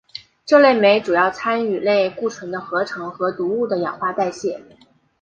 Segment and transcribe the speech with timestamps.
[0.47, 4.59] 这类酶主要参与类固醇的合成和毒物的氧化代谢。